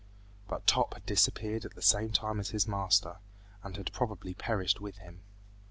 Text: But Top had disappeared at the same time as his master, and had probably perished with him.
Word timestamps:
But 0.47 0.65
Top 0.65 0.95
had 0.95 1.05
disappeared 1.05 1.63
at 1.63 1.75
the 1.75 1.81
same 1.83 2.09
time 2.11 2.39
as 2.39 2.49
his 2.49 2.67
master, 2.67 3.17
and 3.61 3.77
had 3.77 3.93
probably 3.93 4.33
perished 4.33 4.81
with 4.81 4.97
him. 4.97 5.21